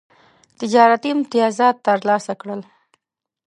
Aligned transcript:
تجارتي 0.59 1.09
امتیازات 1.15 1.75
ترلاسه 1.87 2.33
کړل. 2.41 2.61